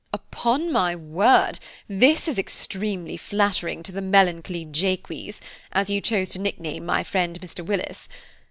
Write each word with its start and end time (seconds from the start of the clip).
"Upon 0.11 0.71
my 0.71 0.95
word, 0.95 1.59
this 1.87 2.27
is 2.27 2.39
extremely 2.39 3.17
flattering 3.17 3.83
to 3.83 3.91
the 3.91 4.01
melancholy 4.01 4.65
Jacques, 4.65 5.11
as 5.71 5.91
you 5.91 6.01
chose 6.01 6.29
to 6.29 6.39
nickname 6.39 6.87
my 6.87 7.03
friend 7.03 7.39
Mr. 7.39 7.63
Willis. 7.63 8.09